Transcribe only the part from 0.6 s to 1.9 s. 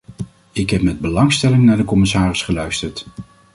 heb met belangstelling naar de